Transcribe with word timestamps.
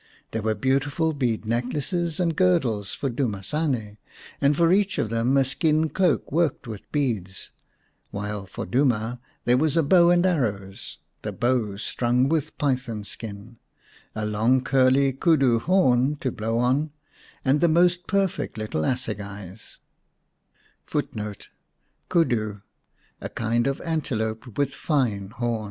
There 0.31 0.41
were 0.41 0.55
beautiful 0.55 1.13
bead 1.13 1.45
necklaces 1.45 2.19
and 2.19 2.35
girdles 2.35 2.95
for 2.95 3.07
Duma 3.07 3.43
sane, 3.43 3.99
and 4.41 4.57
for 4.57 4.71
each 4.71 4.97
of 4.97 5.11
them 5.11 5.37
a 5.37 5.45
skin 5.45 5.89
cloak 5.89 6.31
worked 6.31 6.65
with 6.65 6.91
beads, 6.91 7.51
while 8.09 8.47
for 8.47 8.65
Duma 8.65 9.21
there 9.45 9.57
was 9.59 9.77
a 9.77 9.83
bow 9.83 10.09
and 10.09 10.25
arrows, 10.25 10.97
the 11.21 11.31
bow 11.31 11.75
strung 11.77 12.27
with 12.29 12.57
python 12.57 13.03
skin, 13.03 13.57
a 14.15 14.25
long 14.25 14.61
curly 14.61 15.13
koodoo 15.13 15.59
1 15.59 15.59
horn 15.67 16.15
to 16.15 16.31
blow 16.31 16.57
on, 16.57 16.89
and 17.45 17.61
the 17.61 17.67
most 17.67 18.07
perfect 18.07 18.57
little 18.57 18.83
assegais. 18.83 19.81